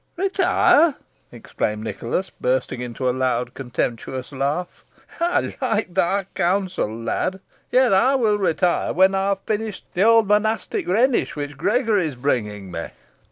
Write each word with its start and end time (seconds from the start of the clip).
"Retire!" 0.15 0.95
exclaimed 1.31 1.83
Nicholas, 1.83 2.31
bursting 2.31 2.81
into 2.81 3.07
a 3.07 3.11
loud, 3.13 3.53
contemptuous 3.53 4.31
laugh. 4.31 4.83
"I 5.19 5.53
like 5.61 5.93
thy 5.93 6.25
counsel, 6.33 6.89
lad. 6.91 7.39
Yes, 7.71 7.91
I 7.91 8.15
will 8.15 8.39
retire 8.39 8.93
when 8.93 9.13
I 9.13 9.25
have 9.27 9.41
finished 9.45 9.85
the 9.93 10.01
old 10.01 10.27
monastic 10.27 10.87
Rhenish 10.87 11.35
which 11.35 11.55
Gregory 11.55 12.07
is 12.07 12.15
bringing 12.15 12.71
me. 12.71 12.87